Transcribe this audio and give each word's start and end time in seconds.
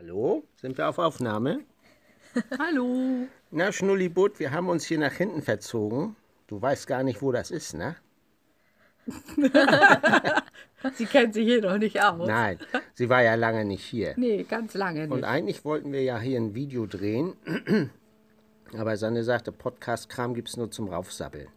Hallo, 0.00 0.44
sind 0.54 0.78
wir 0.78 0.88
auf 0.88 0.98
Aufnahme? 0.98 1.58
Hallo. 2.60 3.26
Na, 3.50 3.72
Schnullibut, 3.72 4.38
wir 4.38 4.52
haben 4.52 4.68
uns 4.68 4.84
hier 4.84 5.00
nach 5.00 5.12
hinten 5.12 5.42
verzogen. 5.42 6.14
Du 6.46 6.62
weißt 6.62 6.86
gar 6.86 7.02
nicht, 7.02 7.20
wo 7.20 7.32
das 7.32 7.50
ist, 7.50 7.74
ne? 7.74 7.96
Sie 10.94 11.04
kennt 11.04 11.34
sich 11.34 11.44
hier 11.48 11.62
noch 11.62 11.78
nicht 11.78 12.00
aus. 12.00 12.28
Nein, 12.28 12.60
sie 12.94 13.08
war 13.08 13.24
ja 13.24 13.34
lange 13.34 13.64
nicht 13.64 13.84
hier. 13.84 14.14
Nee, 14.16 14.44
ganz 14.44 14.74
lange 14.74 15.00
nicht. 15.00 15.10
Und 15.10 15.24
eigentlich 15.24 15.64
wollten 15.64 15.90
wir 15.90 16.04
ja 16.04 16.20
hier 16.20 16.38
ein 16.38 16.54
Video 16.54 16.86
drehen. 16.86 17.34
Aber 18.78 18.96
Sanne 18.96 19.24
sagte, 19.24 19.50
Podcast-Kram 19.50 20.32
gibt 20.32 20.48
es 20.48 20.56
nur 20.56 20.70
zum 20.70 20.86
Raufsabbeln. 20.90 21.48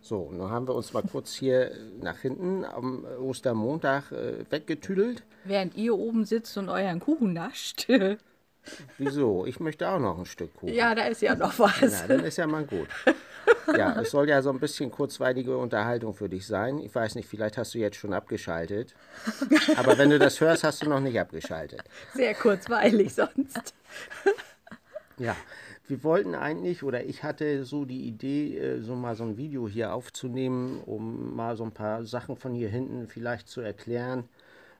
So, 0.00 0.32
dann 0.36 0.50
haben 0.50 0.68
wir 0.68 0.74
uns 0.74 0.92
mal 0.92 1.02
kurz 1.02 1.34
hier 1.34 1.72
nach 2.00 2.18
hinten 2.18 2.64
am 2.64 3.04
Ostermontag 3.20 4.12
äh, 4.12 4.44
weggetüdelt. 4.50 5.22
Während 5.44 5.76
ihr 5.76 5.94
oben 5.94 6.24
sitzt 6.24 6.56
und 6.56 6.68
euren 6.68 7.00
Kuchen 7.00 7.32
nascht. 7.32 7.88
Wieso? 8.98 9.46
Ich 9.46 9.60
möchte 9.60 9.88
auch 9.88 9.98
noch 9.98 10.18
ein 10.18 10.26
Stück 10.26 10.54
Kuchen. 10.54 10.74
ja, 10.74 10.94
da 10.94 11.04
ist 11.06 11.22
ja 11.22 11.34
noch 11.34 11.58
was. 11.58 11.80
Na, 11.80 12.06
dann 12.06 12.24
ist 12.24 12.36
ja 12.36 12.46
mal 12.46 12.64
gut. 12.64 12.88
Ja, 13.76 14.00
es 14.00 14.10
soll 14.10 14.28
ja 14.28 14.42
so 14.42 14.50
ein 14.50 14.60
bisschen 14.60 14.90
kurzweilige 14.90 15.56
Unterhaltung 15.56 16.14
für 16.14 16.28
dich 16.28 16.46
sein. 16.46 16.78
Ich 16.78 16.94
weiß 16.94 17.14
nicht, 17.14 17.28
vielleicht 17.28 17.56
hast 17.56 17.74
du 17.74 17.78
jetzt 17.78 17.96
schon 17.96 18.12
abgeschaltet. 18.12 18.94
Aber 19.76 19.96
wenn 19.98 20.10
du 20.10 20.18
das 20.18 20.40
hörst, 20.40 20.64
hast 20.64 20.82
du 20.82 20.88
noch 20.88 21.00
nicht 21.00 21.18
abgeschaltet. 21.18 21.82
Sehr 22.14 22.34
kurzweilig 22.34 23.14
sonst. 23.14 23.74
Ja, 25.18 25.34
wir 25.88 26.04
wollten 26.04 26.34
eigentlich, 26.34 26.82
oder 26.82 27.04
ich 27.04 27.22
hatte 27.22 27.64
so 27.64 27.84
die 27.84 28.06
Idee, 28.06 28.58
äh, 28.58 28.80
so 28.80 28.94
mal 28.94 29.16
so 29.16 29.24
ein 29.24 29.36
Video 29.36 29.66
hier 29.68 29.94
aufzunehmen, 29.94 30.82
um 30.84 31.34
mal 31.34 31.56
so 31.56 31.64
ein 31.64 31.72
paar 31.72 32.04
Sachen 32.04 32.36
von 32.36 32.54
hier 32.54 32.68
hinten 32.68 33.08
vielleicht 33.08 33.48
zu 33.48 33.62
erklären, 33.62 34.24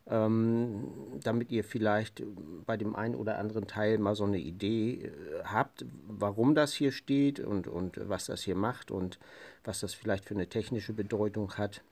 ähm, 0.06 0.84
damit 1.22 1.50
ihr 1.50 1.64
vielleicht 1.64 2.22
bei 2.66 2.76
dem 2.76 2.94
einen 2.94 3.14
oder 3.14 3.38
anderen 3.38 3.66
Teil 3.66 3.98
mal 3.98 4.14
so 4.14 4.24
eine 4.24 4.38
Idee 4.38 5.06
äh, 5.06 5.10
habt, 5.44 5.86
warum 6.06 6.54
das 6.54 6.74
hier 6.74 6.92
steht 6.92 7.40
und, 7.40 7.68
und 7.68 8.08
was 8.08 8.26
das 8.26 8.42
hier 8.42 8.56
macht 8.56 8.90
und 8.90 9.18
was 9.64 9.80
das 9.80 9.94
vielleicht 9.94 10.26
für 10.26 10.34
eine 10.34 10.48
technische 10.48 10.92
Bedeutung 10.92 11.54
hat. 11.54 11.82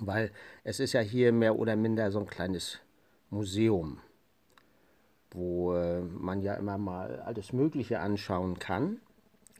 Weil 0.00 0.32
es 0.64 0.80
ist 0.80 0.92
ja 0.92 1.00
hier 1.00 1.32
mehr 1.32 1.56
oder 1.56 1.76
minder 1.76 2.10
so 2.10 2.18
ein 2.18 2.26
kleines 2.26 2.80
Museum 3.30 4.00
wo 5.34 5.74
äh, 5.74 6.00
man 6.00 6.40
ja 6.40 6.54
immer 6.54 6.78
mal 6.78 7.20
alles 7.20 7.52
Mögliche 7.52 8.00
anschauen 8.00 8.58
kann. 8.58 9.00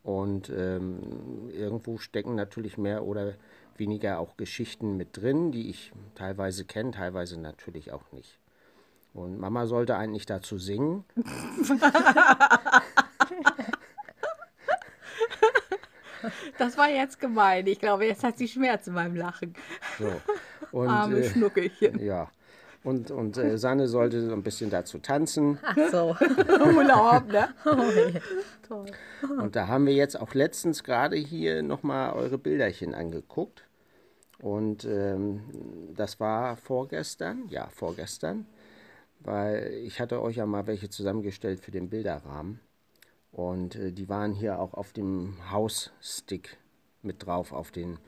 Und 0.02 0.50
ähm, 0.50 1.50
irgendwo 1.50 1.98
stecken 1.98 2.34
natürlich 2.34 2.78
mehr 2.78 3.04
oder 3.04 3.34
weniger 3.76 4.20
auch 4.20 4.36
Geschichten 4.36 4.96
mit 4.96 5.16
drin, 5.16 5.50
die 5.50 5.68
ich 5.68 5.92
teilweise 6.14 6.64
kenne, 6.64 6.92
teilweise 6.92 7.40
natürlich 7.40 7.92
auch 7.92 8.12
nicht. 8.12 8.38
Und 9.12 9.38
Mama 9.38 9.66
sollte 9.66 9.96
eigentlich 9.96 10.26
dazu 10.26 10.58
singen. 10.58 11.04
Das 16.56 16.78
war 16.78 16.88
jetzt 16.88 17.20
gemein. 17.20 17.66
Ich 17.66 17.78
glaube, 17.80 18.06
jetzt 18.06 18.24
hat 18.24 18.38
sie 18.38 18.48
Schmerzen 18.48 18.94
beim 18.94 19.14
Lachen. 19.14 19.54
So. 19.98 20.10
Und, 20.72 20.88
Arme 20.88 21.18
äh, 21.18 21.28
Schnuckelchen. 21.28 22.02
ja. 22.02 22.30
Und, 22.84 23.10
und 23.10 23.38
äh, 23.38 23.56
Sanne 23.56 23.88
sollte 23.88 24.20
so 24.20 24.32
ein 24.34 24.42
bisschen 24.42 24.68
dazu 24.68 24.98
tanzen. 24.98 25.58
Ach 25.62 25.76
so. 25.90 26.16
Urlaub, 26.76 27.26
ne? 27.28 27.48
Toll. 28.68 28.86
Und 29.38 29.56
da 29.56 29.68
haben 29.68 29.86
wir 29.86 29.94
jetzt 29.94 30.20
auch 30.20 30.34
letztens 30.34 30.84
gerade 30.84 31.16
hier 31.16 31.62
nochmal 31.62 32.12
eure 32.12 32.36
Bilderchen 32.36 32.94
angeguckt. 32.94 33.64
Und 34.42 34.84
ähm, 34.84 35.40
das 35.96 36.20
war 36.20 36.58
vorgestern, 36.58 37.48
ja, 37.48 37.68
vorgestern, 37.68 38.46
weil 39.20 39.72
ich 39.84 39.98
hatte 39.98 40.20
euch 40.20 40.36
ja 40.36 40.44
mal 40.44 40.66
welche 40.66 40.90
zusammengestellt 40.90 41.60
für 41.60 41.70
den 41.70 41.88
Bilderrahmen. 41.88 42.60
Und 43.32 43.76
äh, 43.76 43.92
die 43.92 44.10
waren 44.10 44.34
hier 44.34 44.58
auch 44.58 44.74
auf 44.74 44.92
dem 44.92 45.36
Hausstick 45.50 46.58
mit 47.00 47.24
drauf, 47.24 47.52
auf 47.52 47.70
den 47.70 47.98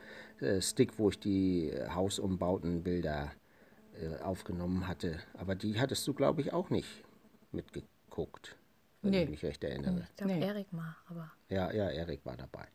äh, 0.40 0.60
Stick, 0.60 0.98
wo 0.98 1.08
ich 1.08 1.18
die 1.18 1.70
äh, 1.70 1.88
hausumbauten 1.88 2.82
Bilder 2.82 3.32
äh, 4.00 4.22
aufgenommen 4.22 4.86
hatte. 4.88 5.18
Aber 5.34 5.54
die 5.54 5.78
hattest 5.80 6.06
du, 6.06 6.14
glaube 6.14 6.40
ich, 6.40 6.52
auch 6.52 6.70
nicht 6.70 6.88
mitgeguckt, 7.52 8.56
wenn 9.02 9.10
Nee. 9.12 9.24
ich 9.24 9.30
mich 9.30 9.44
recht 9.44 9.62
erinnere. 9.64 10.06
Ich 10.10 10.16
glaube, 10.16 10.32
Nee. 10.34 10.46
Erik 10.46 10.72
mal, 10.72 10.96
aber. 11.08 11.30
Ja, 11.48 11.72
ja, 11.72 11.88
Erik 11.90 12.20
war 12.24 12.36
dabei. 12.36 12.66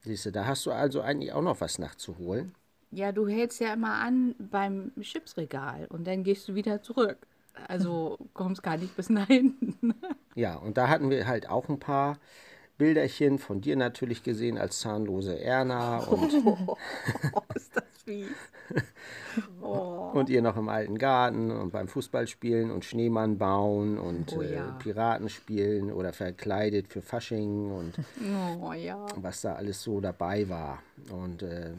Siehst 0.00 0.26
du, 0.26 0.32
da 0.32 0.46
hast 0.46 0.64
du 0.66 0.70
also 0.72 1.00
eigentlich 1.00 1.32
auch 1.32 1.42
noch 1.42 1.60
was 1.60 1.78
nachzuholen. 1.78 2.54
Ja, 2.90 3.12
du 3.12 3.28
hältst 3.28 3.60
ja 3.60 3.72
immer 3.74 3.94
an 3.94 4.34
beim 4.38 4.92
Chipsregal 5.00 5.86
und 5.90 6.06
dann 6.06 6.24
gehst 6.24 6.48
du 6.48 6.54
wieder 6.54 6.82
zurück. 6.82 7.18
Also 7.66 8.18
kommst 8.34 8.62
gar 8.62 8.76
nicht 8.76 8.96
bis 8.96 9.10
nach 9.10 9.26
hinten. 9.26 9.94
Ja, 10.34 10.54
und 10.54 10.76
da 10.78 10.88
hatten 10.88 11.10
wir 11.10 11.26
halt 11.26 11.48
auch 11.50 11.68
ein 11.68 11.80
paar 11.80 12.16
Bilderchen 12.76 13.40
von 13.40 13.60
dir 13.60 13.74
natürlich 13.74 14.22
gesehen 14.22 14.56
als 14.56 14.78
zahnlose 14.78 15.36
Erna 15.40 15.98
und, 15.98 16.32
Oh, 16.68 16.76
ist 17.56 17.74
das 17.74 17.82
fies. 18.04 18.28
Oh. 19.60 19.97
Und 20.18 20.28
ihr 20.28 20.42
noch 20.42 20.56
im 20.56 20.68
alten 20.68 20.98
Garten 20.98 21.50
und 21.50 21.70
beim 21.72 21.88
Fußballspielen 21.88 22.70
und 22.70 22.84
Schneemann 22.84 23.38
bauen 23.38 23.98
und 23.98 24.34
Oh 24.36 24.42
äh, 24.42 24.54
ja. 24.54 24.72
Piraten 24.82 25.28
spielen 25.28 25.92
oder 25.92 26.12
verkleidet 26.12 26.88
für 26.88 27.02
Fasching 27.02 27.70
und 27.70 27.94
Oh 28.60 28.72
ja. 28.72 29.06
was 29.16 29.40
da 29.40 29.54
alles 29.54 29.82
so 29.82 30.00
dabei 30.00 30.48
war. 30.48 30.82
Und 31.10 31.42
äh, 31.42 31.72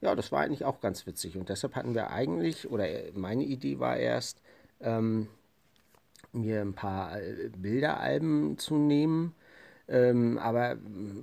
ja, 0.00 0.14
das 0.14 0.32
war 0.32 0.40
eigentlich 0.40 0.64
auch 0.64 0.80
ganz 0.80 1.06
witzig. 1.06 1.36
Und 1.36 1.48
deshalb 1.48 1.76
hatten 1.76 1.94
wir 1.94 2.10
eigentlich, 2.10 2.70
oder 2.70 2.88
äh, 2.88 3.12
meine 3.14 3.44
Idee 3.44 3.78
war 3.78 3.96
erst, 3.96 4.40
ähm, 4.80 5.28
mir 6.32 6.60
ein 6.60 6.74
paar 6.74 7.20
äh, 7.20 7.50
Bilderalben 7.56 8.56
zu 8.58 8.76
nehmen. 8.76 9.34
Ähm, 9.88 10.38
aber 10.38 10.76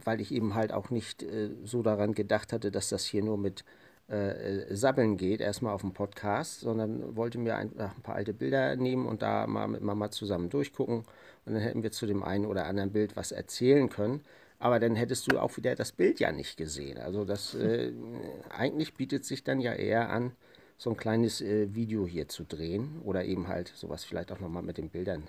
weil 0.03 0.19
ich 0.19 0.34
eben 0.34 0.53
halt 0.53 0.73
auch 0.73 0.89
nicht 0.89 1.23
äh, 1.23 1.49
so 1.63 1.81
daran 1.84 2.13
gedacht 2.13 2.51
hatte, 2.51 2.69
dass 2.69 2.89
das 2.89 3.05
hier 3.05 3.23
nur 3.23 3.38
mit 3.38 3.63
äh, 4.09 4.69
äh, 4.69 4.75
Sabbeln 4.75 5.18
geht, 5.18 5.41
erstmal 5.41 5.73
auf 5.73 5.81
dem 5.81 5.94
Podcast, 5.94 6.62
sondern 6.62 7.16
wollte 7.18 7.38
mir 7.40 7.57
einfach 7.57 7.94
ein 7.95 8.01
paar 8.03 8.16
alte 8.16 8.34
Bilder 8.34 8.75
nehmen 8.78 9.06
und 9.06 9.22
da 9.22 9.47
mal 9.47 9.68
mit 9.68 9.81
Mama 9.81 10.12
zusammen 10.12 10.50
durchgucken. 10.50 11.03
Und 11.45 11.53
dann 11.53 11.62
hätten 11.62 11.84
wir 11.84 11.91
zu 11.91 12.06
dem 12.06 12.23
einen 12.23 12.46
oder 12.46 12.66
anderen 12.66 12.91
Bild 12.91 13.17
was 13.17 13.31
erzählen 13.31 13.90
können. 13.90 14.22
Aber 14.59 14.79
dann 14.79 14.96
hättest 14.96 15.31
du 15.31 15.40
auch 15.40 15.57
wieder 15.57 15.75
das 15.75 15.91
Bild 15.91 16.19
ja 16.19 16.31
nicht 16.31 16.57
gesehen. 16.57 16.97
Also 16.97 17.25
das 17.25 17.53
äh, 17.56 17.91
eigentlich 18.50 18.94
bietet 18.94 19.25
sich 19.25 19.44
dann 19.44 19.59
ja 19.59 19.73
eher 19.73 20.09
an, 20.09 20.31
so 20.78 20.91
ein 20.91 20.97
kleines 20.97 21.41
äh, 21.41 21.73
Video 21.75 22.07
hier 22.07 22.28
zu 22.28 22.44
drehen 22.44 23.01
oder 23.03 23.25
eben 23.25 23.47
halt 23.47 23.73
sowas 23.75 24.03
vielleicht 24.06 24.31
auch 24.31 24.40
nochmal 24.40 24.63
mit 24.63 24.78
den 24.78 24.90
Bildern 24.90 25.23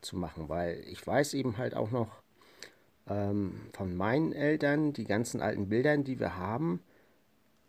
zu 0.00 0.16
machen, 0.16 0.48
weil 0.48 0.82
ich 0.86 1.06
weiß 1.06 1.34
eben 1.34 1.56
halt 1.58 1.74
auch 1.74 1.90
noch 1.90 2.08
ähm, 3.08 3.60
von 3.72 3.96
meinen 3.96 4.32
Eltern, 4.32 4.92
die 4.92 5.04
ganzen 5.04 5.40
alten 5.40 5.68
Bildern, 5.68 6.04
die 6.04 6.18
wir 6.18 6.36
haben, 6.36 6.80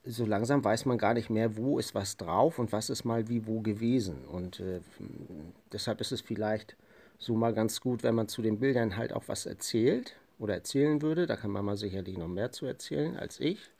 so 0.05 0.25
langsam 0.25 0.63
weiß 0.63 0.85
man 0.85 0.97
gar 0.97 1.13
nicht 1.13 1.29
mehr, 1.29 1.57
wo 1.57 1.79
ist 1.79 1.95
was 1.95 2.17
drauf 2.17 2.59
und 2.59 2.71
was 2.71 2.89
ist 2.89 3.05
mal 3.05 3.27
wie 3.27 3.47
wo 3.47 3.61
gewesen. 3.61 4.25
Und 4.25 4.59
äh, 4.59 4.81
deshalb 5.71 6.01
ist 6.01 6.11
es 6.11 6.21
vielleicht 6.21 6.75
so 7.17 7.35
mal 7.35 7.53
ganz 7.53 7.81
gut, 7.81 8.03
wenn 8.03 8.15
man 8.15 8.27
zu 8.27 8.41
den 8.41 8.59
Bildern 8.59 8.97
halt 8.97 9.13
auch 9.13 9.23
was 9.27 9.45
erzählt 9.45 10.15
oder 10.37 10.53
erzählen 10.53 11.01
würde. 11.01 11.25
Da 11.25 11.35
kann 11.35 11.51
Mama 11.51 11.75
sicherlich 11.75 12.17
noch 12.17 12.27
mehr 12.27 12.51
zu 12.51 12.65
erzählen 12.65 13.17
als 13.17 13.39
ich. 13.39 13.71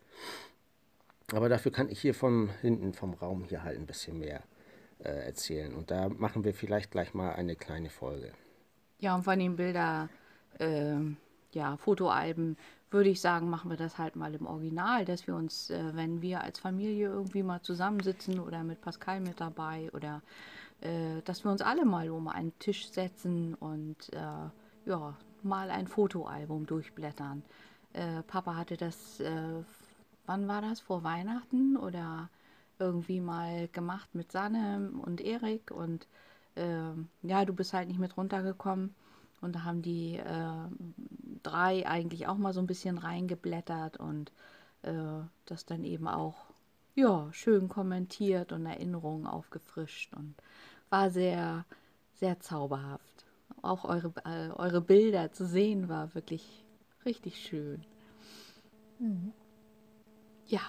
Aber 1.32 1.50
dafür 1.50 1.72
kann 1.72 1.90
ich 1.90 2.00
hier 2.00 2.14
von 2.14 2.50
hinten 2.62 2.94
vom 2.94 3.14
Raum 3.14 3.46
hier 3.46 3.64
halt 3.64 3.78
ein 3.78 3.86
bisschen 3.86 4.20
mehr 4.20 4.44
äh, 5.00 5.26
erzählen. 5.26 5.74
Und 5.74 5.92
da 5.92 6.10
machen 6.10 6.44
wir 6.44 6.54
vielleicht 6.54 6.92
gleich 6.92 7.14
mal 7.14 7.34
eine 7.34 7.56
kleine 7.56 7.90
Folge. 7.90 8.32
Ja, 9.00 9.16
und 9.16 9.24
von 9.24 9.38
den 9.38 9.56
Bilder, 9.56 10.10
ähm, 10.60 11.18
ja, 11.56 11.78
Fotoalben, 11.78 12.58
würde 12.92 13.10
ich 13.10 13.20
sagen, 13.20 13.50
machen 13.50 13.70
wir 13.70 13.78
das 13.78 13.98
halt 13.98 14.16
mal 14.16 14.34
im 14.36 14.46
Original, 14.46 15.06
dass 15.06 15.28
wir 15.28 15.36
uns, 15.36 15.70
äh, 15.70 15.96
wenn 15.96 16.22
wir 16.22 16.42
als 16.42 16.60
Familie 16.60 17.08
irgendwie 17.10 17.44
mal 17.44 17.62
zusammensitzen 17.62 18.40
oder 18.40 18.64
mit 18.64 18.82
Pascal 18.82 19.20
mit 19.22 19.42
dabei 19.42 19.90
oder 19.94 20.22
äh, 20.82 21.22
dass 21.24 21.44
wir 21.44 21.52
uns 21.52 21.62
alle 21.62 21.86
mal 21.86 22.10
um 22.10 22.28
einen 22.28 22.58
Tisch 22.60 22.90
setzen 22.90 23.56
und 23.56 24.14
äh, 24.14 24.90
ja, 24.90 25.18
mal 25.44 25.72
ein 25.72 25.88
Fotoalbum 25.88 26.66
durchblättern. 26.66 27.44
Äh, 27.94 28.22
Papa 28.24 28.56
hatte 28.56 28.78
das, 28.78 29.20
äh, 29.20 29.64
wann 30.26 30.48
war 30.48 30.62
das? 30.62 30.80
Vor 30.80 31.04
Weihnachten 31.04 31.78
oder 31.78 32.30
irgendwie 32.78 33.22
mal 33.22 33.68
gemacht 33.70 34.14
mit 34.14 34.32
Sanne 34.32 34.92
und 35.02 35.22
Erik 35.22 35.72
und 35.72 36.08
ähm, 36.58 37.08
ja, 37.22 37.46
du 37.46 37.54
bist 37.54 37.74
halt 37.74 37.88
nicht 37.88 38.00
mit 38.00 38.18
runtergekommen. 38.18 38.94
Und 39.42 39.56
da 39.56 39.64
haben 39.64 39.82
die 39.82 40.20
äh, 41.46 41.50
drei 41.50 41.88
eigentlich 41.88 42.28
auch 42.28 42.38
mal 42.38 42.54
so 42.54 42.60
ein 42.60 42.68
bisschen 42.68 42.98
reingeblättert 42.98 43.98
und 43.98 44.32
äh, 44.84 45.22
das 45.46 45.66
dann 45.66 45.84
eben 45.84 46.08
auch 46.08 46.36
ja, 46.96 47.28
schön 47.34 47.68
kommentiert 47.68 48.52
und 48.52 48.66
Erinnerungen 48.66 49.28
aufgefrischt 49.28 50.14
und 50.14 50.36
war 50.90 51.10
sehr, 51.10 51.66
sehr 52.14 52.40
zauberhaft. 52.40 53.26
Auch 53.62 53.84
eure, 53.86 54.14
äh, 54.26 54.52
eure 54.52 54.82
Bilder 54.82 55.32
zu 55.32 55.46
sehen 55.46 55.90
war 55.90 56.16
wirklich 56.16 56.64
richtig 57.06 57.42
schön. 57.42 57.84
Ja, 60.48 60.62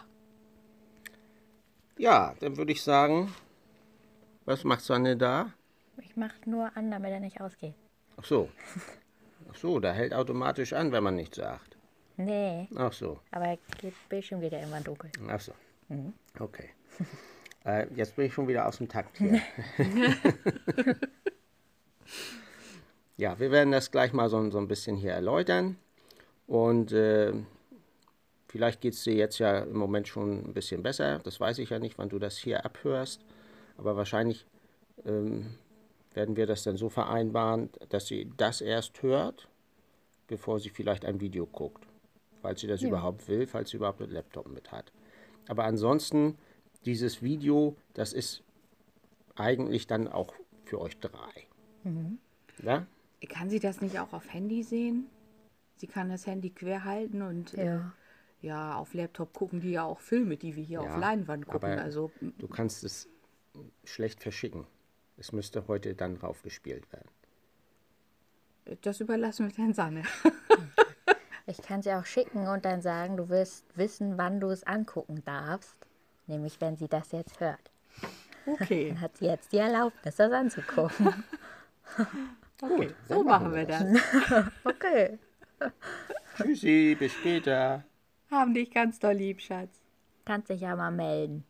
Ja, 1.98 2.34
dann 2.40 2.56
würde 2.58 2.72
ich 2.72 2.82
sagen, 2.82 3.32
was 4.44 4.64
macht 4.64 4.82
Sanne 4.82 5.16
da? 5.16 5.52
Ich 5.98 6.16
mache 6.16 6.34
nur 6.44 6.76
an, 6.76 6.90
damit 6.90 7.10
er 7.10 7.20
nicht 7.20 7.40
ausgeht. 7.40 7.74
Ach 8.16 8.24
so. 8.24 8.50
Ach 9.56 9.60
so, 9.60 9.80
der 9.80 9.94
hält 9.94 10.12
automatisch 10.12 10.74
an, 10.74 10.92
wenn 10.92 11.02
man 11.02 11.16
nichts 11.16 11.38
sagt. 11.38 11.78
Nee, 12.18 12.68
Ach 12.76 12.92
so. 12.92 13.20
aber 13.30 13.56
geht 13.80 13.94
Bildschirm 14.10 14.40
geht 14.40 14.52
ja 14.52 14.58
irgendwann 14.58 14.84
dunkel. 14.84 15.10
Ach 15.28 15.40
so. 15.40 15.52
Okay. 16.38 16.70
Äh, 17.64 17.88
jetzt 17.96 18.14
bin 18.14 18.26
ich 18.26 18.32
schon 18.32 18.46
wieder 18.46 18.68
aus 18.68 18.76
dem 18.76 18.88
Takt 18.88 19.18
hier. 19.18 19.40
ja, 23.16 23.36
wir 23.40 23.50
werden 23.50 23.72
das 23.72 23.90
gleich 23.90 24.12
mal 24.12 24.28
so, 24.28 24.48
so 24.52 24.58
ein 24.58 24.68
bisschen 24.68 24.96
hier 24.96 25.10
erläutern. 25.10 25.76
Und 26.46 26.92
äh, 26.92 27.32
vielleicht 28.46 28.80
geht 28.80 28.94
es 28.94 29.02
dir 29.02 29.14
jetzt 29.14 29.40
ja 29.40 29.64
im 29.64 29.76
Moment 29.76 30.06
schon 30.06 30.44
ein 30.48 30.54
bisschen 30.54 30.84
besser. 30.84 31.18
Das 31.24 31.40
weiß 31.40 31.58
ich 31.58 31.70
ja 31.70 31.80
nicht, 31.80 31.98
wann 31.98 32.08
du 32.08 32.20
das 32.20 32.38
hier 32.38 32.64
abhörst. 32.64 33.24
Aber 33.78 33.96
wahrscheinlich 33.96 34.46
ähm, 35.04 35.56
werden 36.16 36.36
wir 36.36 36.46
das 36.46 36.64
dann 36.64 36.76
so 36.76 36.88
vereinbaren, 36.88 37.68
dass 37.90 38.06
sie 38.06 38.30
das 38.36 38.60
erst 38.62 39.02
hört, 39.02 39.48
bevor 40.26 40.58
sie 40.58 40.70
vielleicht 40.70 41.04
ein 41.04 41.20
Video 41.20 41.46
guckt. 41.46 41.86
Falls 42.42 42.60
sie 42.60 42.66
das 42.66 42.82
überhaupt 42.82 43.28
will, 43.28 43.46
falls 43.46 43.70
sie 43.70 43.76
überhaupt 43.76 44.00
einen 44.00 44.12
Laptop 44.12 44.48
mit 44.48 44.72
hat. 44.72 44.92
Aber 45.48 45.64
ansonsten, 45.64 46.36
dieses 46.84 47.22
Video, 47.22 47.76
das 47.94 48.12
ist 48.12 48.42
eigentlich 49.34 49.86
dann 49.86 50.08
auch 50.08 50.34
für 50.64 50.80
euch 50.80 50.98
drei. 50.98 51.46
Ja? 52.62 52.86
Kann 53.28 53.50
sie 53.50 53.60
das 53.60 53.80
nicht 53.80 53.98
auch 53.98 54.12
auf 54.12 54.32
Handy 54.32 54.62
sehen? 54.62 55.06
Sie 55.76 55.86
kann 55.86 56.08
das 56.08 56.26
Handy 56.26 56.50
quer 56.50 56.84
halten 56.84 57.22
und 57.22 57.52
ja, 57.52 57.64
Ja. 57.64 57.94
äh, 58.42 58.46
ja 58.46 58.74
auf 58.76 58.94
Laptop 58.94 59.32
gucken 59.34 59.60
die 59.60 59.72
ja 59.72 59.84
auch 59.84 60.00
Filme, 60.00 60.36
die 60.36 60.56
wir 60.56 60.64
hier 60.64 60.82
Ja, 60.82 60.94
auf 60.94 61.00
Leinwand 61.00 61.46
gucken. 61.46 61.70
aber 61.72 61.82
Also 61.82 62.10
Du 62.38 62.48
kannst 62.48 62.84
es 62.84 63.08
schlecht 63.84 64.22
verschicken. 64.22 64.66
Es 65.16 65.32
müsste 65.32 65.66
heute 65.66 65.94
dann 65.94 66.16
raufgespielt 66.16 66.84
werden. 66.92 67.08
das 68.82 69.00
überlassen 69.00 69.48
wir 69.48 69.56
Herrn 69.56 69.74
Sanne. 69.74 70.02
Ich 71.48 71.62
kann 71.62 71.80
sie 71.80 71.92
auch 71.92 72.04
schicken 72.04 72.48
und 72.48 72.64
dann 72.64 72.82
sagen, 72.82 73.16
du 73.16 73.28
wirst 73.28 73.64
wissen, 73.76 74.18
wann 74.18 74.40
du 74.40 74.50
es 74.50 74.64
angucken 74.64 75.22
darfst. 75.24 75.76
Nämlich, 76.26 76.60
wenn 76.60 76.76
sie 76.76 76.88
das 76.88 77.12
jetzt 77.12 77.38
hört. 77.38 77.70
Okay, 78.46 78.88
Dann 78.88 79.00
hat 79.00 79.16
sie 79.16 79.26
jetzt 79.26 79.52
die 79.52 79.58
Erlaubnis, 79.58 80.16
das 80.16 80.32
anzugucken. 80.32 81.24
okay. 82.62 82.92
so 83.08 83.14
dann 83.22 83.26
machen 83.26 83.54
wir 83.54 83.64
das. 83.64 83.84
Okay. 84.64 85.18
Tschüssi, 86.36 86.96
bis 86.98 87.12
später. 87.12 87.84
Haben 88.30 88.52
dich 88.52 88.72
ganz 88.72 88.98
doll 88.98 89.14
lieb, 89.14 89.40
Schatz. 89.40 89.80
Kannst 90.24 90.50
dich 90.50 90.60
ja 90.60 90.74
mal 90.74 90.90
melden. 90.90 91.44